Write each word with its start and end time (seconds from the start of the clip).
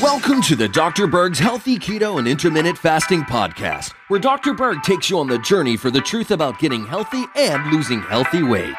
Welcome 0.00 0.40
to 0.42 0.56
the 0.56 0.70
Dr. 0.72 1.06
Berg's 1.06 1.38
Healthy 1.38 1.78
Keto 1.78 2.18
and 2.18 2.26
Intermittent 2.26 2.78
Fasting 2.78 3.20
Podcast, 3.22 3.92
where 4.08 4.18
Dr. 4.18 4.54
Berg 4.54 4.82
takes 4.82 5.10
you 5.10 5.18
on 5.18 5.26
the 5.26 5.38
journey 5.40 5.76
for 5.76 5.90
the 5.90 6.00
truth 6.00 6.30
about 6.30 6.58
getting 6.58 6.86
healthy 6.86 7.24
and 7.36 7.70
losing 7.70 8.00
healthy 8.00 8.42
weight. 8.42 8.74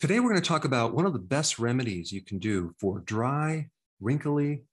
Today, 0.00 0.20
we're 0.20 0.30
going 0.30 0.40
to 0.40 0.48
talk 0.48 0.64
about 0.64 0.94
one 0.94 1.04
of 1.04 1.12
the 1.12 1.18
best 1.18 1.58
remedies 1.58 2.10
you 2.10 2.22
can 2.22 2.38
do 2.38 2.74
for 2.80 3.00
dry, 3.00 3.68
wrinkly 4.00 4.64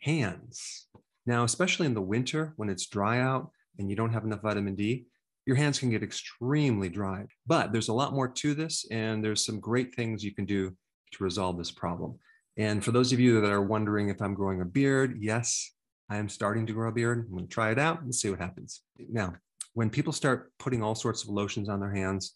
hands. 0.00 0.86
Now, 1.26 1.44
especially 1.44 1.86
in 1.86 1.94
the 1.94 2.00
winter 2.00 2.52
when 2.56 2.68
it's 2.68 2.86
dry 2.86 3.20
out 3.20 3.50
and 3.78 3.88
you 3.88 3.96
don't 3.96 4.12
have 4.12 4.24
enough 4.24 4.42
vitamin 4.42 4.74
D, 4.74 5.06
your 5.46 5.56
hands 5.56 5.78
can 5.78 5.90
get 5.90 6.02
extremely 6.02 6.88
dry. 6.88 7.26
But 7.46 7.72
there's 7.72 7.88
a 7.88 7.94
lot 7.94 8.12
more 8.12 8.28
to 8.28 8.54
this, 8.54 8.86
and 8.90 9.24
there's 9.24 9.44
some 9.44 9.60
great 9.60 9.94
things 9.94 10.22
you 10.22 10.34
can 10.34 10.44
do 10.44 10.76
to 11.12 11.24
resolve 11.24 11.58
this 11.58 11.70
problem. 11.70 12.18
And 12.56 12.84
for 12.84 12.92
those 12.92 13.12
of 13.12 13.20
you 13.20 13.40
that 13.40 13.50
are 13.50 13.62
wondering 13.62 14.08
if 14.08 14.20
I'm 14.20 14.34
growing 14.34 14.60
a 14.60 14.64
beard, 14.64 15.16
yes, 15.20 15.72
I 16.10 16.18
am 16.18 16.28
starting 16.28 16.66
to 16.66 16.72
grow 16.72 16.90
a 16.90 16.92
beard. 16.92 17.26
I'm 17.26 17.32
going 17.32 17.48
to 17.48 17.52
try 17.52 17.70
it 17.70 17.78
out 17.78 18.02
and 18.02 18.14
see 18.14 18.30
what 18.30 18.38
happens. 18.38 18.82
Now, 18.98 19.34
when 19.74 19.90
people 19.90 20.12
start 20.12 20.52
putting 20.58 20.82
all 20.82 20.94
sorts 20.94 21.22
of 21.22 21.30
lotions 21.30 21.68
on 21.68 21.80
their 21.80 21.94
hands, 21.94 22.34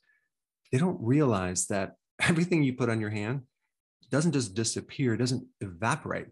they 0.72 0.78
don't 0.78 0.98
realize 1.00 1.66
that 1.66 1.94
everything 2.20 2.62
you 2.62 2.74
put 2.74 2.88
on 2.88 3.00
your 3.00 3.10
hand 3.10 3.42
doesn't 4.10 4.32
just 4.32 4.54
disappear, 4.54 5.14
it 5.14 5.18
doesn't 5.18 5.46
evaporate. 5.60 6.28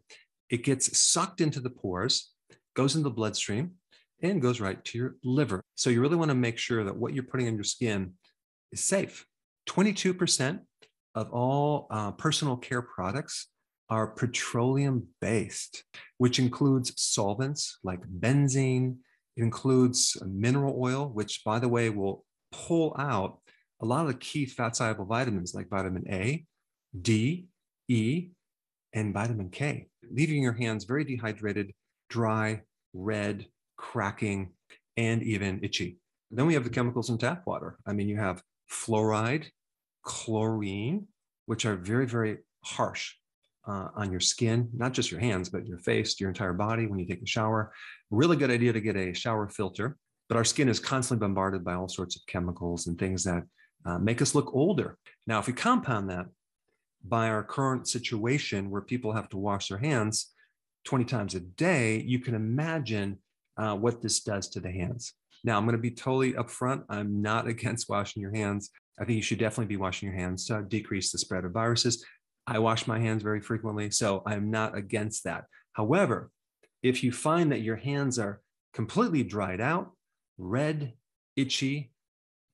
It 0.48 0.64
gets 0.64 0.96
sucked 0.96 1.40
into 1.40 1.60
the 1.60 1.70
pores, 1.70 2.33
goes 2.74 2.96
in 2.96 3.02
the 3.02 3.10
bloodstream, 3.10 3.72
and 4.22 4.40
goes 4.40 4.60
right 4.60 4.82
to 4.84 4.98
your 4.98 5.16
liver. 5.22 5.62
So 5.74 5.90
you 5.90 6.00
really 6.00 6.16
want 6.16 6.30
to 6.30 6.34
make 6.34 6.58
sure 6.58 6.84
that 6.84 6.96
what 6.96 7.14
you're 7.14 7.24
putting 7.24 7.46
on 7.46 7.54
your 7.54 7.64
skin 7.64 8.14
is 8.72 8.82
safe. 8.82 9.26
22% 9.68 10.60
of 11.14 11.30
all 11.30 11.86
uh, 11.90 12.12
personal 12.12 12.56
care 12.56 12.82
products 12.82 13.48
are 13.90 14.06
petroleum 14.06 15.06
based, 15.20 15.84
which 16.18 16.38
includes 16.38 16.92
solvents 16.96 17.78
like 17.84 18.00
benzene. 18.20 18.96
It 19.36 19.42
includes 19.42 20.16
mineral 20.26 20.78
oil, 20.80 21.08
which, 21.08 21.42
by 21.44 21.58
the 21.58 21.68
way, 21.68 21.90
will 21.90 22.24
pull 22.50 22.96
out 22.98 23.38
a 23.82 23.86
lot 23.86 24.02
of 24.02 24.08
the 24.08 24.14
key 24.14 24.46
fat 24.46 24.76
soluble 24.76 25.04
vitamins 25.04 25.54
like 25.54 25.68
vitamin 25.68 26.04
A, 26.08 26.44
D, 26.98 27.46
E, 27.88 28.28
and 28.92 29.12
vitamin 29.12 29.50
K, 29.50 29.88
leaving 30.10 30.42
your 30.42 30.52
hands 30.52 30.84
very 30.84 31.04
dehydrated, 31.04 31.72
dry, 32.14 32.62
red, 32.92 33.44
cracking, 33.76 34.52
and 34.96 35.20
even 35.24 35.58
itchy. 35.64 35.98
Then 36.30 36.46
we 36.46 36.54
have 36.54 36.62
the 36.62 36.70
chemicals 36.70 37.10
in 37.10 37.18
tap 37.18 37.42
water. 37.44 37.76
I 37.84 37.92
mean, 37.92 38.08
you 38.08 38.16
have 38.18 38.40
fluoride, 38.70 39.46
chlorine, 40.04 41.08
which 41.46 41.66
are 41.66 41.74
very, 41.74 42.06
very 42.06 42.38
harsh 42.64 43.14
uh, 43.66 43.88
on 43.96 44.12
your 44.12 44.20
skin, 44.20 44.68
not 44.72 44.92
just 44.92 45.10
your 45.10 45.18
hands, 45.18 45.48
but 45.48 45.66
your 45.66 45.78
face, 45.78 46.20
your 46.20 46.28
entire 46.28 46.52
body 46.52 46.86
when 46.86 47.00
you 47.00 47.06
take 47.06 47.20
a 47.20 47.26
shower. 47.26 47.72
Really 48.12 48.36
good 48.36 48.52
idea 48.52 48.72
to 48.72 48.80
get 48.80 48.94
a 48.94 49.12
shower 49.12 49.48
filter. 49.48 49.96
But 50.28 50.36
our 50.36 50.44
skin 50.44 50.68
is 50.68 50.78
constantly 50.78 51.24
bombarded 51.26 51.64
by 51.64 51.74
all 51.74 51.88
sorts 51.88 52.14
of 52.14 52.22
chemicals 52.28 52.86
and 52.86 52.96
things 52.96 53.24
that 53.24 53.42
uh, 53.84 53.98
make 53.98 54.22
us 54.22 54.36
look 54.36 54.54
older. 54.54 54.98
Now, 55.26 55.40
if 55.40 55.48
we 55.48 55.52
compound 55.52 56.10
that 56.10 56.26
by 57.04 57.28
our 57.28 57.42
current 57.42 57.88
situation 57.88 58.70
where 58.70 58.82
people 58.82 59.12
have 59.12 59.28
to 59.30 59.36
wash 59.36 59.68
their 59.68 59.78
hands 59.78 60.33
20 60.84 61.04
times 61.04 61.34
a 61.34 61.40
day, 61.40 62.00
you 62.00 62.18
can 62.18 62.34
imagine 62.34 63.18
uh, 63.56 63.74
what 63.74 64.02
this 64.02 64.20
does 64.20 64.48
to 64.50 64.60
the 64.60 64.70
hands. 64.70 65.14
Now, 65.42 65.58
I'm 65.58 65.64
going 65.64 65.76
to 65.76 65.82
be 65.82 65.90
totally 65.90 66.32
upfront. 66.34 66.84
I'm 66.88 67.22
not 67.22 67.46
against 67.54 67.88
washing 67.88 68.22
your 68.22 68.34
hands. 68.34 68.70
I 68.98 69.04
think 69.04 69.16
you 69.16 69.22
should 69.22 69.38
definitely 69.38 69.74
be 69.74 69.76
washing 69.76 70.08
your 70.08 70.18
hands 70.18 70.46
to 70.46 70.62
decrease 70.62 71.10
the 71.10 71.18
spread 71.18 71.44
of 71.44 71.52
viruses. 71.52 72.04
I 72.46 72.58
wash 72.58 72.86
my 72.86 72.98
hands 72.98 73.22
very 73.22 73.40
frequently, 73.40 73.90
so 73.90 74.22
I'm 74.26 74.50
not 74.50 74.76
against 74.76 75.24
that. 75.24 75.44
However, 75.72 76.30
if 76.82 77.02
you 77.02 77.10
find 77.10 77.50
that 77.50 77.62
your 77.62 77.76
hands 77.76 78.18
are 78.18 78.40
completely 78.74 79.22
dried 79.22 79.60
out, 79.60 79.92
red, 80.36 80.92
itchy, 81.36 81.92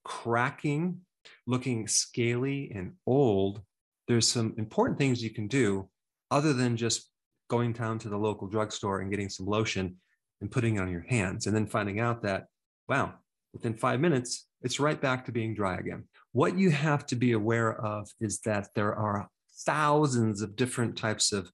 cracking, 0.03 1.01
looking 1.45 1.87
scaly 1.87 2.71
and 2.73 2.93
old, 3.05 3.61
there's 4.07 4.27
some 4.27 4.55
important 4.57 4.97
things 4.97 5.23
you 5.23 5.29
can 5.29 5.47
do 5.47 5.89
other 6.31 6.53
than 6.53 6.77
just 6.77 7.10
going 7.51 7.73
down 7.73 7.99
to 7.99 8.07
the 8.07 8.17
local 8.17 8.47
drugstore 8.47 9.01
and 9.01 9.11
getting 9.11 9.27
some 9.27 9.45
lotion 9.45 9.97
and 10.39 10.49
putting 10.49 10.77
it 10.77 10.79
on 10.79 10.89
your 10.89 11.05
hands 11.09 11.47
and 11.47 11.53
then 11.53 11.67
finding 11.67 11.99
out 11.99 12.23
that, 12.23 12.45
wow, 12.87 13.13
within 13.51 13.73
five 13.73 13.99
minutes, 13.99 14.47
it's 14.61 14.79
right 14.79 15.01
back 15.01 15.25
to 15.25 15.33
being 15.33 15.53
dry 15.53 15.75
again. 15.75 16.05
What 16.31 16.57
you 16.57 16.71
have 16.71 17.05
to 17.07 17.15
be 17.17 17.33
aware 17.33 17.73
of 17.75 18.09
is 18.21 18.39
that 18.45 18.69
there 18.73 18.95
are 18.95 19.27
thousands 19.65 20.41
of 20.41 20.55
different 20.55 20.97
types 20.97 21.33
of 21.33 21.51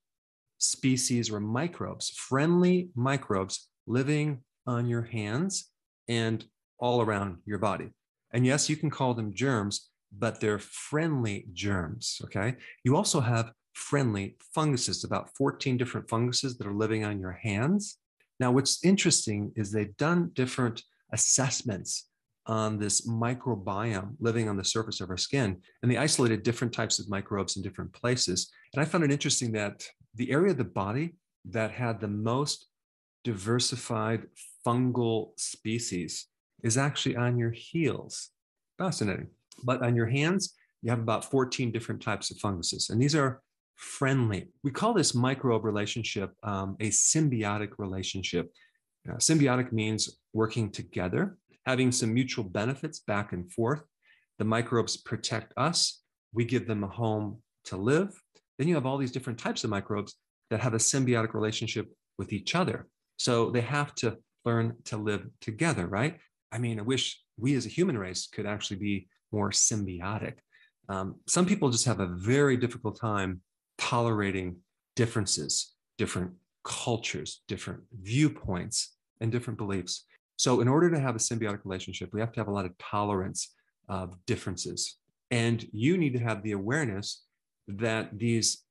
species 0.58 1.32
or 1.32 1.40
microbes, 1.40 2.10
friendly 2.10 2.90
microbes 2.94 3.68
living 3.88 4.44
on 4.68 4.86
your 4.86 5.02
hands 5.02 5.68
and 6.08 6.44
all 6.78 7.02
around 7.02 7.38
your 7.44 7.58
body. 7.58 7.90
And 8.32 8.46
yes, 8.46 8.70
you 8.70 8.76
can 8.76 8.88
call 8.88 9.14
them 9.14 9.34
germs, 9.34 9.90
but 10.16 10.40
they're 10.40 10.58
friendly 10.58 11.46
germs. 11.52 12.20
Okay. 12.24 12.56
You 12.84 12.96
also 12.96 13.20
have 13.20 13.52
friendly 13.74 14.36
funguses, 14.54 15.04
about 15.04 15.34
14 15.36 15.76
different 15.76 16.08
funguses 16.08 16.58
that 16.58 16.66
are 16.66 16.74
living 16.74 17.04
on 17.04 17.20
your 17.20 17.32
hands. 17.32 17.98
Now, 18.40 18.50
what's 18.50 18.84
interesting 18.84 19.52
is 19.56 19.70
they've 19.70 19.96
done 19.96 20.30
different 20.34 20.82
assessments 21.12 22.08
on 22.46 22.78
this 22.78 23.06
microbiome 23.06 24.14
living 24.20 24.48
on 24.48 24.56
the 24.56 24.64
surface 24.64 25.00
of 25.00 25.10
our 25.10 25.16
skin, 25.16 25.60
and 25.82 25.90
they 25.90 25.96
isolated 25.96 26.42
different 26.42 26.72
types 26.72 26.98
of 26.98 27.08
microbes 27.08 27.56
in 27.56 27.62
different 27.62 27.92
places. 27.92 28.50
And 28.74 28.82
I 28.82 28.86
found 28.86 29.04
it 29.04 29.10
interesting 29.10 29.52
that 29.52 29.86
the 30.14 30.30
area 30.30 30.52
of 30.52 30.58
the 30.58 30.64
body 30.64 31.14
that 31.44 31.70
had 31.70 32.00
the 32.00 32.08
most 32.08 32.66
diversified 33.22 34.26
fungal 34.66 35.38
species 35.38 36.26
is 36.62 36.78
actually 36.78 37.16
on 37.16 37.38
your 37.38 37.50
heels. 37.50 38.30
Fascinating. 38.78 39.28
But 39.64 39.82
on 39.82 39.96
your 39.96 40.06
hands, 40.06 40.54
you 40.82 40.90
have 40.90 41.00
about 41.00 41.24
14 41.24 41.72
different 41.72 42.00
types 42.00 42.30
of 42.30 42.38
funguses, 42.38 42.90
and 42.90 43.00
these 43.00 43.14
are 43.14 43.42
friendly. 43.76 44.48
We 44.64 44.70
call 44.70 44.92
this 44.92 45.14
microbe 45.14 45.64
relationship 45.64 46.34
um, 46.42 46.76
a 46.80 46.90
symbiotic 46.90 47.70
relationship. 47.78 48.52
Uh, 49.08 49.14
symbiotic 49.14 49.72
means 49.72 50.18
working 50.32 50.70
together, 50.70 51.38
having 51.64 51.92
some 51.92 52.12
mutual 52.12 52.44
benefits 52.44 53.00
back 53.00 53.32
and 53.32 53.50
forth. 53.52 53.82
The 54.38 54.44
microbes 54.44 54.96
protect 54.96 55.52
us, 55.56 56.02
we 56.32 56.44
give 56.44 56.66
them 56.66 56.84
a 56.84 56.88
home 56.88 57.40
to 57.66 57.76
live. 57.76 58.20
Then 58.58 58.68
you 58.68 58.74
have 58.74 58.86
all 58.86 58.98
these 58.98 59.12
different 59.12 59.38
types 59.38 59.64
of 59.64 59.70
microbes 59.70 60.16
that 60.50 60.60
have 60.60 60.74
a 60.74 60.78
symbiotic 60.78 61.34
relationship 61.34 61.86
with 62.18 62.32
each 62.32 62.54
other. 62.54 62.88
So 63.16 63.50
they 63.50 63.60
have 63.60 63.94
to 63.96 64.18
learn 64.44 64.76
to 64.84 64.96
live 64.96 65.26
together, 65.40 65.86
right? 65.86 66.18
I 66.50 66.58
mean, 66.58 66.78
I 66.78 66.82
wish 66.82 67.20
we 67.36 67.54
as 67.54 67.66
a 67.66 67.70
human 67.70 67.98
race 67.98 68.26
could 68.26 68.46
actually 68.46 68.78
be 68.78 69.08
more 69.32 69.50
symbiotic. 69.50 70.34
Um, 70.88 71.16
some 71.26 71.46
people 71.46 71.70
just 71.70 71.84
have 71.84 72.00
a 72.00 72.06
very 72.06 72.56
difficult 72.56 72.98
time 72.98 73.42
tolerating 73.76 74.56
differences, 74.96 75.74
different 75.98 76.32
cultures, 76.64 77.42
different 77.46 77.80
viewpoints, 78.02 78.96
and 79.20 79.30
different 79.30 79.58
beliefs. 79.58 80.04
So, 80.36 80.60
in 80.60 80.68
order 80.68 80.90
to 80.90 81.00
have 81.00 81.16
a 81.16 81.18
symbiotic 81.18 81.60
relationship, 81.64 82.10
we 82.12 82.20
have 82.20 82.32
to 82.32 82.40
have 82.40 82.48
a 82.48 82.52
lot 82.52 82.64
of 82.64 82.76
tolerance 82.78 83.54
of 83.88 84.14
differences. 84.26 84.96
And 85.30 85.66
you 85.72 85.98
need 85.98 86.14
to 86.14 86.20
have 86.20 86.42
the 86.42 86.52
awareness 86.52 87.24
that 87.66 88.18
these 88.18 88.64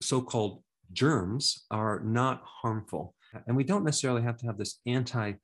so 0.00 0.22
called 0.22 0.62
germs 0.92 1.66
are 1.70 2.00
not 2.00 2.42
harmful. 2.44 3.14
And 3.46 3.56
we 3.56 3.64
don't 3.64 3.84
necessarily 3.84 4.22
have 4.22 4.36
to 4.38 4.46
have 4.46 4.58
this 4.58 4.80
anti 4.86 5.34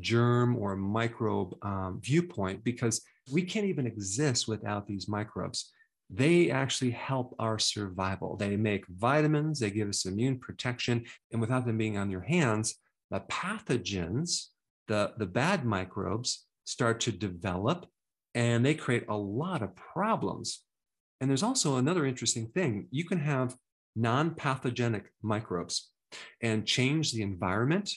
germ 0.00 0.56
or 0.56 0.76
microbe 0.76 1.54
um, 1.62 2.00
viewpoint 2.02 2.64
because 2.64 3.02
we 3.30 3.42
can't 3.42 3.66
even 3.66 3.86
exist 3.86 4.48
without 4.48 4.86
these 4.86 5.08
microbes. 5.08 5.72
They 6.10 6.50
actually 6.50 6.90
help 6.90 7.34
our 7.38 7.58
survival. 7.58 8.36
They 8.36 8.56
make 8.56 8.86
vitamins, 8.88 9.60
they 9.60 9.70
give 9.70 9.88
us 9.88 10.04
immune 10.04 10.38
protection. 10.38 11.04
And 11.32 11.40
without 11.40 11.66
them 11.66 11.78
being 11.78 11.96
on 11.96 12.10
your 12.10 12.20
hands, 12.20 12.76
the 13.10 13.20
pathogens, 13.20 14.46
the, 14.88 15.12
the 15.16 15.26
bad 15.26 15.64
microbes, 15.64 16.46
start 16.64 17.00
to 17.00 17.12
develop 17.12 17.86
and 18.34 18.64
they 18.64 18.74
create 18.74 19.04
a 19.08 19.16
lot 19.16 19.62
of 19.62 19.76
problems. 19.76 20.62
And 21.20 21.30
there's 21.30 21.42
also 21.42 21.76
another 21.76 22.04
interesting 22.04 22.48
thing 22.48 22.88
you 22.90 23.04
can 23.04 23.18
have 23.18 23.56
non 23.96 24.34
pathogenic 24.34 25.10
microbes 25.22 25.90
and 26.42 26.66
change 26.66 27.12
the 27.12 27.22
environment 27.22 27.90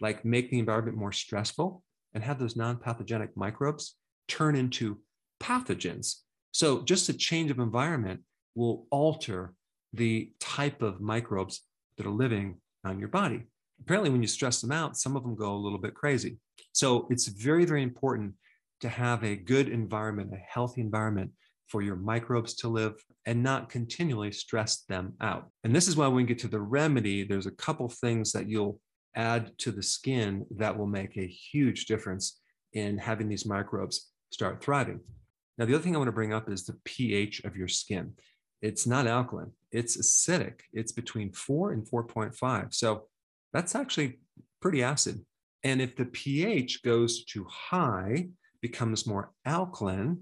like 0.00 0.24
make 0.24 0.50
the 0.50 0.58
environment 0.58 0.96
more 0.96 1.12
stressful 1.12 1.82
and 2.14 2.22
have 2.22 2.38
those 2.38 2.56
non-pathogenic 2.56 3.36
microbes 3.36 3.96
turn 4.28 4.56
into 4.56 4.98
pathogens. 5.40 6.16
So 6.52 6.82
just 6.82 7.08
a 7.08 7.14
change 7.14 7.50
of 7.50 7.58
environment 7.58 8.20
will 8.54 8.86
alter 8.90 9.54
the 9.92 10.30
type 10.40 10.82
of 10.82 11.00
microbes 11.00 11.62
that 11.96 12.06
are 12.06 12.10
living 12.10 12.56
on 12.84 12.98
your 12.98 13.08
body. 13.08 13.44
apparently, 13.80 14.10
when 14.10 14.22
you 14.22 14.28
stress 14.28 14.60
them 14.60 14.72
out, 14.72 14.96
some 14.96 15.16
of 15.16 15.22
them 15.22 15.34
go 15.34 15.54
a 15.54 15.56
little 15.56 15.78
bit 15.78 15.94
crazy. 15.94 16.38
So 16.72 17.06
it's 17.10 17.26
very, 17.26 17.64
very 17.64 17.82
important 17.82 18.34
to 18.80 18.88
have 18.88 19.24
a 19.24 19.36
good 19.36 19.68
environment, 19.68 20.32
a 20.32 20.36
healthy 20.36 20.80
environment 20.80 21.30
for 21.68 21.82
your 21.82 21.96
microbes 21.96 22.54
to 22.54 22.68
live 22.68 22.94
and 23.26 23.42
not 23.42 23.68
continually 23.68 24.30
stress 24.30 24.84
them 24.88 25.14
out. 25.20 25.48
And 25.64 25.74
this 25.74 25.88
is 25.88 25.96
why 25.96 26.06
when 26.06 26.16
we 26.16 26.24
get 26.24 26.38
to 26.40 26.48
the 26.48 26.60
remedy, 26.60 27.24
there's 27.24 27.46
a 27.46 27.52
couple 27.52 27.88
things 27.88 28.32
that 28.32 28.48
you'll 28.48 28.80
add 29.16 29.56
to 29.58 29.70
the 29.70 29.82
skin 29.82 30.44
that 30.56 30.76
will 30.76 30.86
make 30.86 31.16
a 31.16 31.26
huge 31.26 31.86
difference 31.86 32.40
in 32.72 32.98
having 32.98 33.28
these 33.28 33.46
microbes 33.46 34.10
start 34.34 34.62
thriving. 34.62 35.00
Now, 35.56 35.64
the 35.64 35.74
other 35.74 35.82
thing 35.82 35.94
I 35.94 35.98
want 35.98 36.08
to 36.08 36.12
bring 36.12 36.32
up 36.32 36.50
is 36.50 36.66
the 36.66 36.76
pH 36.84 37.44
of 37.44 37.56
your 37.56 37.68
skin. 37.68 38.14
It's 38.60 38.86
not 38.86 39.06
alkaline, 39.06 39.52
it's 39.70 39.96
acidic. 39.96 40.60
It's 40.72 40.92
between 40.92 41.32
4 41.32 41.72
and 41.72 41.86
4.5. 41.86 42.74
So 42.74 43.04
that's 43.52 43.74
actually 43.74 44.18
pretty 44.60 44.82
acid. 44.82 45.24
And 45.62 45.80
if 45.80 45.96
the 45.96 46.06
pH 46.06 46.82
goes 46.82 47.24
too 47.24 47.46
high, 47.48 48.28
becomes 48.60 49.06
more 49.06 49.32
alkaline, 49.44 50.18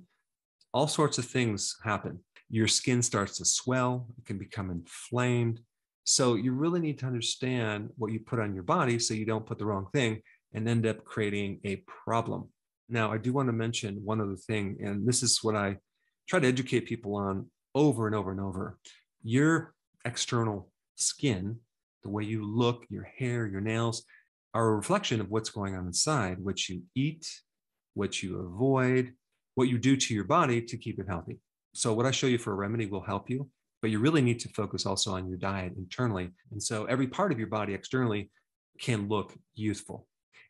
all 0.74 0.88
sorts 0.88 1.18
of 1.18 1.24
things 1.24 1.76
happen. 1.82 2.18
Your 2.50 2.68
skin 2.68 3.02
starts 3.02 3.38
to 3.38 3.44
swell, 3.44 4.08
it 4.18 4.26
can 4.26 4.38
become 4.38 4.70
inflamed. 4.70 5.60
So 6.04 6.34
you 6.34 6.52
really 6.52 6.80
need 6.80 6.98
to 6.98 7.06
understand 7.06 7.90
what 7.96 8.12
you 8.12 8.20
put 8.20 8.40
on 8.40 8.54
your 8.54 8.64
body 8.64 8.98
so 8.98 9.14
you 9.14 9.24
don't 9.24 9.46
put 9.46 9.58
the 9.58 9.66
wrong 9.66 9.86
thing 9.92 10.20
and 10.52 10.68
end 10.68 10.86
up 10.86 11.04
creating 11.04 11.60
a 11.64 11.76
problem. 12.04 12.48
Now, 12.92 13.10
I 13.10 13.16
do 13.16 13.32
want 13.32 13.48
to 13.48 13.54
mention 13.54 14.04
one 14.04 14.20
other 14.20 14.36
thing, 14.36 14.76
and 14.84 15.08
this 15.08 15.22
is 15.22 15.42
what 15.42 15.56
I 15.56 15.78
try 16.28 16.40
to 16.40 16.46
educate 16.46 16.84
people 16.84 17.16
on 17.16 17.50
over 17.74 18.06
and 18.06 18.14
over 18.14 18.30
and 18.30 18.38
over. 18.38 18.78
Your 19.22 19.72
external 20.04 20.70
skin, 20.96 21.56
the 22.02 22.10
way 22.10 22.24
you 22.24 22.44
look, 22.44 22.84
your 22.90 23.04
hair, 23.04 23.46
your 23.46 23.62
nails, 23.62 24.04
are 24.52 24.68
a 24.68 24.76
reflection 24.76 25.22
of 25.22 25.30
what's 25.30 25.48
going 25.48 25.74
on 25.74 25.86
inside, 25.86 26.36
what 26.38 26.68
you 26.68 26.82
eat, 26.94 27.26
what 27.94 28.22
you 28.22 28.40
avoid, 28.40 29.14
what 29.54 29.68
you 29.68 29.78
do 29.78 29.96
to 29.96 30.12
your 30.12 30.24
body 30.24 30.60
to 30.60 30.76
keep 30.76 31.00
it 31.00 31.08
healthy. 31.08 31.38
So, 31.72 31.94
what 31.94 32.04
I 32.04 32.10
show 32.10 32.26
you 32.26 32.36
for 32.36 32.52
a 32.52 32.56
remedy 32.56 32.84
will 32.84 33.00
help 33.00 33.30
you, 33.30 33.48
but 33.80 33.90
you 33.90 34.00
really 34.00 34.20
need 34.20 34.40
to 34.40 34.50
focus 34.50 34.84
also 34.84 35.14
on 35.14 35.30
your 35.30 35.38
diet 35.38 35.72
internally. 35.78 36.28
And 36.50 36.62
so, 36.62 36.84
every 36.84 37.06
part 37.06 37.32
of 37.32 37.38
your 37.38 37.48
body 37.48 37.72
externally 37.72 38.30
can 38.78 39.08
look 39.08 39.32
youthful. 39.54 40.06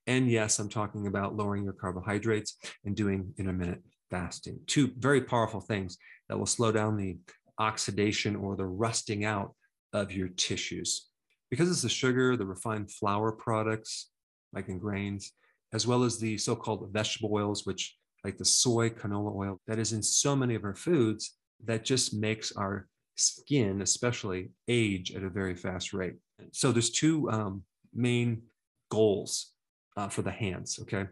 And 0.06 0.30
yes, 0.30 0.58
I'm 0.58 0.68
talking 0.68 1.06
about 1.06 1.36
lowering 1.36 1.64
your 1.64 1.72
carbohydrates 1.74 2.56
and 2.84 2.96
doing 2.96 3.32
intermittent 3.38 3.82
fasting. 4.10 4.60
Two 4.66 4.90
very 4.98 5.22
powerful 5.22 5.60
things 5.60 5.96
that 6.28 6.38
will 6.38 6.46
slow 6.46 6.72
down 6.72 6.96
the 6.96 7.18
oxidation 7.58 8.36
or 8.36 8.56
the 8.56 8.66
rusting 8.66 9.24
out 9.24 9.54
of 9.92 10.12
your 10.12 10.28
tissues. 10.28 11.08
Because 11.50 11.70
it's 11.70 11.82
the 11.82 11.88
sugar, 11.88 12.36
the 12.36 12.46
refined 12.46 12.90
flour 12.90 13.32
products, 13.32 14.10
like 14.52 14.68
in 14.68 14.78
grains, 14.78 15.32
as 15.72 15.86
well 15.86 16.02
as 16.02 16.18
the 16.18 16.36
so 16.38 16.56
called 16.56 16.88
vegetable 16.92 17.30
oils, 17.32 17.64
which 17.64 17.96
like 18.24 18.38
the 18.38 18.44
soy, 18.44 18.88
canola 18.90 19.34
oil, 19.34 19.60
that 19.66 19.78
is 19.78 19.92
in 19.92 20.02
so 20.02 20.34
many 20.34 20.54
of 20.54 20.64
our 20.64 20.74
foods 20.74 21.36
that 21.64 21.84
just 21.84 22.14
makes 22.14 22.52
our 22.52 22.88
skin, 23.16 23.82
especially, 23.82 24.50
age 24.68 25.12
at 25.14 25.22
a 25.22 25.28
very 25.28 25.54
fast 25.54 25.92
rate. 25.92 26.14
So 26.52 26.72
there's 26.72 26.90
two 26.90 27.30
um, 27.30 27.62
main 27.94 28.42
goals 28.90 29.51
uh, 29.96 30.08
for 30.08 30.22
the 30.22 30.30
hands. 30.30 30.78
Okay. 30.82 31.06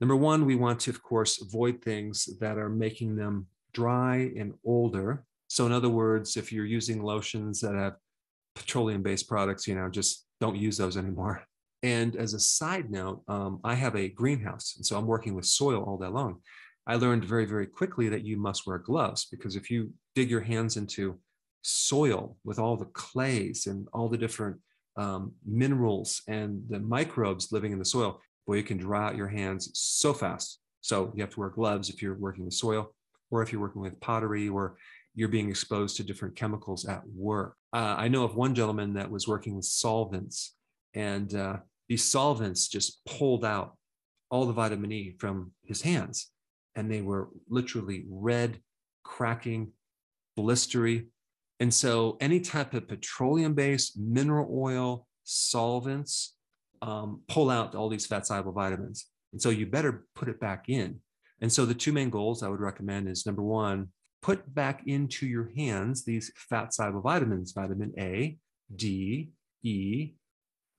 Number 0.00 0.16
one, 0.16 0.44
we 0.44 0.54
want 0.54 0.80
to, 0.80 0.90
of 0.90 1.02
course, 1.02 1.42
avoid 1.42 1.82
things 1.82 2.28
that 2.40 2.56
are 2.56 2.68
making 2.68 3.16
them 3.16 3.46
dry 3.72 4.30
and 4.36 4.54
older. 4.64 5.24
So, 5.48 5.66
in 5.66 5.72
other 5.72 5.88
words, 5.88 6.36
if 6.36 6.52
you're 6.52 6.64
using 6.64 7.02
lotions 7.02 7.60
that 7.60 7.74
have 7.74 7.96
petroleum 8.54 9.02
based 9.02 9.28
products, 9.28 9.66
you 9.66 9.74
know, 9.74 9.88
just 9.88 10.26
don't 10.40 10.56
use 10.56 10.76
those 10.76 10.96
anymore. 10.96 11.42
And 11.82 12.16
as 12.16 12.34
a 12.34 12.40
side 12.40 12.90
note, 12.90 13.22
um, 13.28 13.60
I 13.64 13.74
have 13.74 13.96
a 13.96 14.08
greenhouse. 14.08 14.74
And 14.76 14.84
so 14.84 14.96
I'm 14.98 15.06
working 15.06 15.34
with 15.34 15.46
soil 15.46 15.84
all 15.84 15.96
day 15.96 16.08
long. 16.08 16.40
I 16.86 16.96
learned 16.96 17.24
very, 17.24 17.44
very 17.44 17.66
quickly 17.66 18.08
that 18.08 18.24
you 18.24 18.36
must 18.36 18.66
wear 18.66 18.78
gloves 18.78 19.26
because 19.30 19.56
if 19.56 19.70
you 19.70 19.92
dig 20.14 20.30
your 20.30 20.40
hands 20.40 20.76
into 20.76 21.18
soil 21.62 22.36
with 22.44 22.58
all 22.58 22.76
the 22.76 22.86
clays 22.86 23.66
and 23.66 23.86
all 23.92 24.08
the 24.08 24.16
different 24.16 24.56
um, 24.98 25.32
minerals 25.46 26.22
and 26.28 26.62
the 26.68 26.80
microbes 26.80 27.52
living 27.52 27.72
in 27.72 27.78
the 27.78 27.84
soil, 27.84 28.20
boy, 28.46 28.54
you 28.54 28.62
can 28.62 28.76
dry 28.76 29.06
out 29.06 29.16
your 29.16 29.28
hands 29.28 29.70
so 29.74 30.12
fast. 30.12 30.60
So 30.80 31.12
you 31.14 31.22
have 31.22 31.30
to 31.30 31.40
wear 31.40 31.48
gloves 31.48 31.88
if 31.88 32.02
you're 32.02 32.18
working 32.18 32.44
with 32.44 32.54
soil 32.54 32.92
or 33.30 33.42
if 33.42 33.52
you're 33.52 33.60
working 33.60 33.82
with 33.82 34.00
pottery 34.00 34.48
or 34.48 34.76
you're 35.14 35.28
being 35.28 35.48
exposed 35.48 35.96
to 35.96 36.02
different 36.02 36.36
chemicals 36.36 36.84
at 36.86 37.02
work. 37.14 37.54
Uh, 37.72 37.94
I 37.96 38.08
know 38.08 38.24
of 38.24 38.36
one 38.36 38.54
gentleman 38.54 38.94
that 38.94 39.10
was 39.10 39.26
working 39.26 39.56
with 39.56 39.64
solvents 39.64 40.54
and 40.94 41.34
uh, 41.34 41.56
these 41.88 42.04
solvents 42.04 42.68
just 42.68 43.04
pulled 43.04 43.44
out 43.44 43.76
all 44.30 44.46
the 44.46 44.52
vitamin 44.52 44.92
E 44.92 45.14
from 45.18 45.52
his 45.64 45.82
hands. 45.82 46.30
And 46.76 46.90
they 46.90 47.00
were 47.00 47.28
literally 47.48 48.04
red, 48.08 48.60
cracking, 49.02 49.72
blistery. 50.38 51.06
And 51.60 51.72
so, 51.72 52.16
any 52.20 52.40
type 52.40 52.74
of 52.74 52.88
petroleum 52.88 53.54
based 53.54 53.98
mineral 53.98 54.48
oil 54.52 55.06
solvents 55.24 56.34
um, 56.82 57.22
pull 57.28 57.50
out 57.50 57.74
all 57.74 57.88
these 57.88 58.06
fat 58.06 58.26
soluble 58.26 58.52
vitamins. 58.52 59.06
And 59.32 59.42
so, 59.42 59.50
you 59.50 59.66
better 59.66 60.06
put 60.14 60.28
it 60.28 60.40
back 60.40 60.68
in. 60.68 61.00
And 61.40 61.52
so, 61.52 61.66
the 61.66 61.74
two 61.74 61.92
main 61.92 62.10
goals 62.10 62.42
I 62.42 62.48
would 62.48 62.60
recommend 62.60 63.08
is 63.08 63.26
number 63.26 63.42
one, 63.42 63.88
put 64.22 64.54
back 64.54 64.82
into 64.86 65.26
your 65.26 65.50
hands 65.56 66.04
these 66.04 66.30
fat 66.36 66.72
soluble 66.72 67.00
vitamins, 67.00 67.52
vitamin 67.52 67.92
A, 67.98 68.38
D, 68.74 69.30
E, 69.62 70.12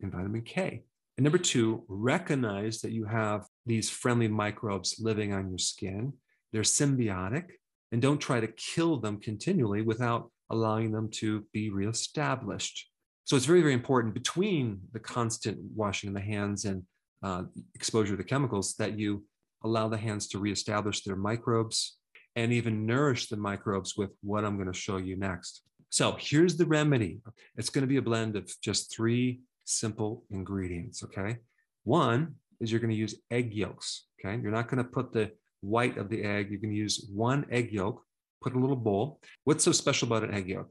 and 0.01 0.11
vitamin 0.11 0.43
K. 0.43 0.83
And 1.17 1.23
number 1.25 1.37
two, 1.37 1.83
recognize 1.89 2.79
that 2.79 2.91
you 2.91 3.03
have 3.03 3.45
these 3.65 3.89
friendly 3.89 4.29
microbes 4.29 4.95
living 5.01 5.33
on 5.33 5.49
your 5.49 5.57
skin. 5.57 6.13
They're 6.53 6.61
symbiotic, 6.61 7.47
and 7.91 8.01
don't 8.01 8.19
try 8.19 8.39
to 8.39 8.47
kill 8.47 8.97
them 9.01 9.19
continually 9.19 9.81
without 9.81 10.31
allowing 10.49 10.91
them 10.91 11.09
to 11.09 11.45
be 11.53 11.69
reestablished. 11.69 12.87
So 13.25 13.35
it's 13.35 13.45
very, 13.45 13.61
very 13.61 13.73
important 13.73 14.13
between 14.13 14.81
the 14.91 14.99
constant 14.99 15.59
washing 15.75 16.09
of 16.09 16.15
the 16.15 16.21
hands 16.21 16.65
and 16.65 16.83
uh, 17.21 17.43
exposure 17.75 18.11
to 18.11 18.17
the 18.17 18.23
chemicals 18.23 18.75
that 18.75 18.97
you 18.97 19.23
allow 19.63 19.87
the 19.87 19.97
hands 19.97 20.27
to 20.29 20.39
reestablish 20.39 21.03
their 21.03 21.15
microbes 21.15 21.97
and 22.35 22.53
even 22.53 22.85
nourish 22.85 23.27
the 23.27 23.37
microbes 23.37 23.97
with 23.97 24.11
what 24.21 24.45
I'm 24.45 24.55
going 24.55 24.71
to 24.71 24.77
show 24.77 24.97
you 24.97 25.15
next. 25.17 25.63
So 25.89 26.15
here's 26.19 26.55
the 26.55 26.65
remedy. 26.65 27.19
It's 27.57 27.69
going 27.69 27.81
to 27.83 27.87
be 27.87 27.97
a 27.97 28.01
blend 28.01 28.35
of 28.35 28.49
just 28.61 28.93
three 28.93 29.41
simple 29.65 30.23
ingredients. 30.29 31.03
Okay. 31.03 31.37
One 31.83 32.35
is 32.59 32.71
you're 32.71 32.81
going 32.81 32.91
to 32.91 32.95
use 32.95 33.15
egg 33.31 33.53
yolks. 33.53 34.05
Okay. 34.19 34.39
You're 34.41 34.51
not 34.51 34.69
going 34.69 34.83
to 34.83 34.89
put 34.89 35.11
the 35.11 35.31
white 35.61 35.97
of 35.97 36.09
the 36.09 36.23
egg. 36.23 36.49
You're 36.49 36.59
going 36.59 36.73
to 36.73 36.79
use 36.79 37.09
one 37.13 37.45
egg 37.51 37.71
yolk, 37.71 38.01
put 38.41 38.55
a 38.55 38.59
little 38.59 38.75
bowl. 38.75 39.19
What's 39.43 39.63
so 39.63 39.71
special 39.71 40.07
about 40.07 40.23
an 40.23 40.33
egg 40.33 40.47
yolk? 40.47 40.69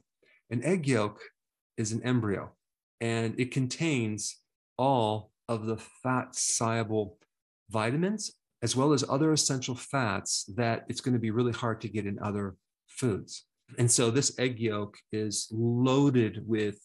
An 0.50 0.64
egg 0.64 0.86
yolk 0.86 1.20
is 1.76 1.92
an 1.92 2.02
embryo 2.02 2.52
and 3.00 3.38
it 3.38 3.52
contains 3.52 4.38
all 4.76 5.30
of 5.48 5.66
the 5.66 5.76
fat 6.02 6.34
soluble 6.34 7.18
vitamins 7.70 8.32
as 8.62 8.74
well 8.74 8.92
as 8.92 9.04
other 9.08 9.32
essential 9.32 9.74
fats 9.74 10.44
that 10.56 10.84
it's 10.88 11.00
going 11.00 11.14
to 11.14 11.20
be 11.20 11.30
really 11.30 11.52
hard 11.52 11.80
to 11.80 11.88
get 11.88 12.06
in 12.06 12.18
other 12.20 12.56
foods. 12.88 13.44
And 13.78 13.90
so 13.90 14.10
this 14.10 14.38
egg 14.38 14.58
yolk 14.58 14.96
is 15.12 15.48
loaded 15.52 16.42
with 16.46 16.78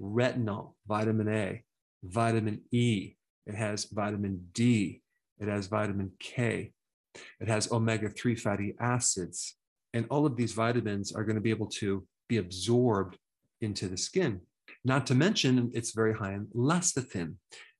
retinol, 0.00 0.74
vitamin 0.86 1.28
A, 1.28 1.62
vitamin 2.02 2.62
E, 2.72 3.14
it 3.46 3.54
has 3.54 3.84
vitamin 3.84 4.48
D, 4.52 5.02
it 5.38 5.48
has 5.48 5.66
vitamin 5.66 6.12
K, 6.18 6.72
it 7.40 7.48
has 7.48 7.70
omega 7.70 8.08
3 8.08 8.34
fatty 8.34 8.74
acids. 8.80 9.56
And 9.94 10.06
all 10.10 10.26
of 10.26 10.36
these 10.36 10.52
vitamins 10.52 11.12
are 11.12 11.24
going 11.24 11.36
to 11.36 11.42
be 11.42 11.50
able 11.50 11.66
to 11.66 12.06
be 12.28 12.38
absorbed 12.38 13.18
into 13.60 13.88
the 13.88 13.96
skin. 13.96 14.40
Not 14.84 15.06
to 15.08 15.14
mention, 15.14 15.70
it's 15.74 15.92
very 15.92 16.14
high 16.14 16.32
in 16.32 16.46
lecithin. 16.54 17.34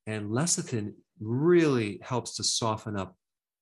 And 0.07 0.31
lecithin 0.31 0.93
really 1.21 2.01
helps 2.03 2.37
to 2.37 2.45
soften 2.45 2.97
up 2.97 3.17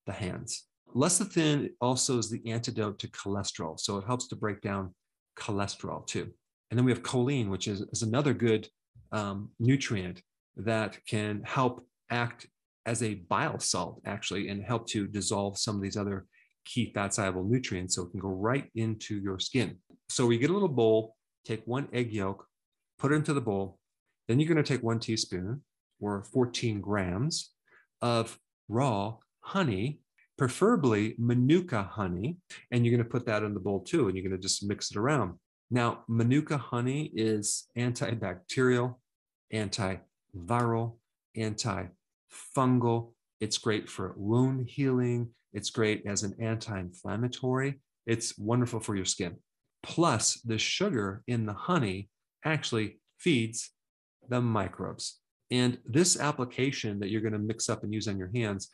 the 0.07 0.12
hands. 0.12 0.66
Lecithin 0.95 1.71
also 1.80 2.19
is 2.19 2.30
the 2.30 2.42
antidote 2.50 2.99
to 2.99 3.09
cholesterol. 3.09 3.78
So 3.78 3.99
it 3.99 4.07
helps 4.07 4.26
to 4.28 4.37
break 4.37 4.61
down 4.61 4.95
cholesterol 5.38 6.07
too. 6.07 6.30
And 6.71 6.78
then 6.78 6.85
we 6.85 6.92
have 6.92 7.02
choline, 7.02 7.49
which 7.49 7.69
is, 7.69 7.83
is 7.92 8.02
another 8.02 8.35
good 8.35 8.69
um, 9.12 9.50
nutrient 9.59 10.23
that 10.57 10.99
can 11.07 11.42
help 11.45 11.85
act 12.11 12.47
as 12.87 13.02
a 13.02 13.14
bile 13.14 13.59
salt, 13.59 14.00
actually, 14.07 14.49
and 14.49 14.62
help 14.62 14.87
to 14.88 15.07
dissolve 15.07 15.59
some 15.59 15.76
of 15.76 15.83
these 15.83 15.97
other 15.97 16.26
key 16.64 16.93
fat 16.93 17.14
soluble 17.14 17.45
nutrients 17.45 17.97
so 17.97 18.02
it 18.02 18.11
can 18.11 18.21
go 18.21 18.29
right 18.29 18.69
into 18.75 19.21
your 19.21 19.38
skin. 19.38 19.76
So 20.09 20.26
we 20.26 20.38
get 20.38 20.50
a 20.50 20.52
little 20.52 20.69
bowl, 20.69 21.17
take 21.45 21.62
one 21.67 21.88
egg 21.93 22.12
yolk, 22.12 22.47
put 22.99 23.12
it 23.12 23.17
into 23.17 23.33
the 23.33 23.40
bowl. 23.40 23.79
Then 24.29 24.38
you're 24.38 24.52
going 24.52 24.62
to 24.62 24.73
take 24.73 24.83
one 24.83 25.00
teaspoon 25.00 25.62
or 26.00 26.25
14 26.25 26.81
grams 26.81 27.50
of 28.02 28.38
raw 28.69 29.17
honey, 29.40 30.00
preferably 30.38 31.14
Manuka 31.19 31.83
honey, 31.83 32.38
and 32.71 32.85
you're 32.85 32.95
going 32.97 33.05
to 33.05 33.11
put 33.11 33.26
that 33.26 33.43
in 33.43 33.55
the 33.55 33.61
bowl 33.61 33.81
too, 33.81 34.07
and 34.07 34.17
you're 34.17 34.29
going 34.29 34.40
to 34.40 34.43
just 34.43 34.64
mix 34.64 34.90
it 34.90 34.97
around. 34.97 35.35
Now, 35.71 36.05
Manuka 36.09 36.59
honey 36.59 37.11
is 37.14 37.69
antibacterial, 37.76 38.97
antiviral, 39.52 40.97
antifungal. 41.37 43.12
It's 43.40 43.59
great 43.59 43.88
for 43.88 44.14
wound 44.17 44.69
healing. 44.69 45.31
It's 45.52 45.71
great 45.71 46.04
as 46.07 46.23
an 46.23 46.35
anti 46.40 46.78
inflammatory. 46.78 47.80
It's 48.07 48.37
wonderful 48.38 48.80
for 48.80 48.97
your 48.97 49.04
skin. 49.04 49.37
Plus, 49.83 50.40
the 50.42 50.59
sugar 50.59 51.23
in 51.26 51.47
the 51.47 51.54
honey 51.54 52.09
actually 52.45 52.99
feeds 53.19 53.71
the 54.28 54.40
microbes. 54.40 55.21
And 55.50 55.78
this 55.85 56.19
application 56.19 57.00
that 57.00 57.11
you're 57.11 57.21
going 57.21 57.33
to 57.33 57.38
mix 57.38 57.69
up 57.69 57.83
and 57.83 57.92
use 57.92 58.07
on 58.07 58.19
your 58.19 58.30
hands, 58.35 58.69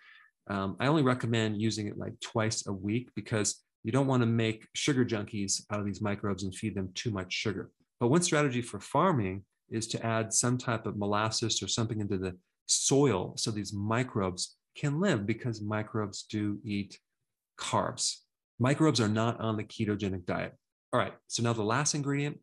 um, 0.48 0.76
I 0.78 0.86
only 0.86 1.02
recommend 1.02 1.60
using 1.60 1.88
it 1.88 1.98
like 1.98 2.18
twice 2.20 2.66
a 2.66 2.72
week 2.72 3.10
because 3.16 3.62
you 3.82 3.92
don't 3.92 4.06
want 4.06 4.22
to 4.22 4.26
make 4.26 4.66
sugar 4.74 5.04
junkies 5.04 5.62
out 5.70 5.80
of 5.80 5.86
these 5.86 6.02
microbes 6.02 6.42
and 6.42 6.54
feed 6.54 6.74
them 6.74 6.90
too 6.94 7.10
much 7.10 7.32
sugar. 7.32 7.70
But 7.98 8.08
one 8.08 8.22
strategy 8.22 8.62
for 8.62 8.80
farming 8.80 9.44
is 9.70 9.86
to 9.88 10.04
add 10.04 10.32
some 10.32 10.58
type 10.58 10.86
of 10.86 10.96
molasses 10.96 11.62
or 11.62 11.68
something 11.68 12.00
into 12.00 12.18
the 12.18 12.36
soil 12.66 13.32
so 13.36 13.50
these 13.50 13.72
microbes 13.72 14.56
can 14.76 15.00
live 15.00 15.26
because 15.26 15.60
microbes 15.60 16.24
do 16.24 16.58
eat 16.64 16.98
carbs. 17.58 18.16
Microbes 18.58 19.00
are 19.00 19.08
not 19.08 19.40
on 19.40 19.56
the 19.56 19.64
ketogenic 19.64 20.24
diet. 20.26 20.54
All 20.92 21.00
right, 21.00 21.14
so 21.26 21.42
now 21.42 21.52
the 21.52 21.62
last 21.62 21.94
ingredient 21.94 22.38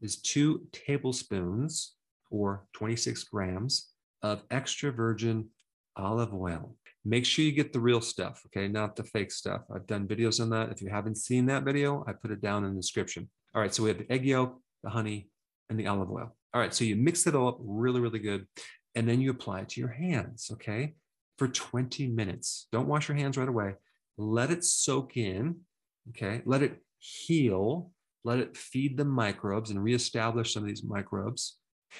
is 0.00 0.20
two 0.20 0.66
tablespoons 0.72 1.94
or 2.30 2.66
26 2.74 3.24
grams 3.24 3.90
of 4.22 4.42
extra 4.50 4.90
virgin 4.90 5.48
olive 5.96 6.34
oil. 6.34 6.76
Make 7.04 7.26
sure 7.26 7.44
you 7.44 7.52
get 7.52 7.72
the 7.72 7.80
real 7.80 8.00
stuff, 8.00 8.42
okay, 8.46 8.68
not 8.68 8.96
the 8.96 9.04
fake 9.04 9.32
stuff. 9.32 9.62
I've 9.74 9.86
done 9.86 10.06
videos 10.06 10.40
on 10.40 10.50
that. 10.50 10.70
If 10.70 10.80
you 10.80 10.88
haven't 10.88 11.16
seen 11.16 11.46
that 11.46 11.64
video, 11.64 12.04
I 12.06 12.12
put 12.12 12.30
it 12.30 12.40
down 12.40 12.64
in 12.64 12.74
the 12.74 12.80
description. 12.80 13.28
All 13.54 13.60
right, 13.60 13.74
so 13.74 13.82
we 13.82 13.90
have 13.90 13.98
the 13.98 14.10
egg 14.10 14.24
yolk, 14.24 14.58
the 14.82 14.90
honey, 14.90 15.28
and 15.68 15.78
the 15.78 15.88
olive 15.88 16.10
oil. 16.10 16.34
All 16.54 16.60
right, 16.60 16.72
so 16.72 16.84
you 16.84 16.96
mix 16.96 17.26
it 17.26 17.34
all 17.34 17.48
up 17.48 17.58
really, 17.60 18.00
really 18.00 18.18
good. 18.18 18.46
And 18.94 19.08
then 19.08 19.20
you 19.20 19.30
apply 19.30 19.60
it 19.60 19.70
to 19.70 19.80
your 19.80 19.90
hands, 19.90 20.50
okay, 20.52 20.94
for 21.42 21.48
20 21.48 22.06
minutes. 22.06 22.68
Don't 22.70 22.86
wash 22.86 23.08
your 23.08 23.16
hands 23.16 23.36
right 23.36 23.48
away. 23.48 23.74
Let 24.16 24.52
it 24.52 24.64
soak 24.64 25.16
in, 25.16 25.56
okay, 26.10 26.40
let 26.44 26.62
it 26.62 26.80
heal, 27.00 27.90
let 28.22 28.38
it 28.38 28.56
feed 28.56 28.96
the 28.96 29.04
microbes 29.04 29.70
and 29.70 29.82
reestablish 29.82 30.54
some 30.54 30.62
of 30.62 30.68
these 30.68 30.84
microbes. 30.84 31.58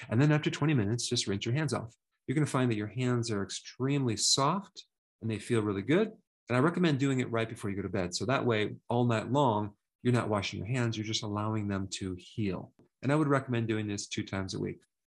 And 0.09 0.21
then 0.21 0.31
after 0.31 0.49
20 0.49 0.73
minutes, 0.73 1.09
just 1.09 1.27
rinse 1.27 1.45
your 1.45 1.55
hands 1.55 1.73
off. 1.73 1.93
You're 2.25 2.35
going 2.35 2.45
to 2.45 2.51
find 2.51 2.71
that 2.71 2.77
your 2.77 2.87
hands 2.87 3.29
are 3.31 3.43
extremely 3.43 4.15
soft 4.15 4.85
and 5.21 5.29
they 5.29 5.39
feel 5.39 5.61
really 5.61 5.81
good. 5.81 6.13
And 6.47 6.55
I 6.55 6.61
recommend 6.61 6.99
doing 6.99 7.19
it 7.19 7.29
right 7.29 7.49
before 7.49 7.69
you 7.69 7.75
go 7.75 7.81
to 7.81 7.89
bed. 7.89 8.15
So 8.15 8.23
that 8.27 8.45
way, 8.45 8.75
all 8.87 9.03
night 9.03 9.29
long, 9.29 9.71
you're 10.03 10.13
not 10.13 10.29
washing 10.29 10.59
your 10.59 10.69
hands, 10.69 10.95
you're 10.95 11.05
just 11.05 11.23
allowing 11.23 11.67
them 11.67 11.89
to 11.95 12.15
heal. 12.17 12.71
And 13.01 13.11
I 13.11 13.15
would 13.15 13.27
recommend 13.27 13.67
doing 13.67 13.89
this 13.89 14.07
two 14.07 14.23
times 14.23 14.53
a 14.53 14.59
week. 14.59 14.79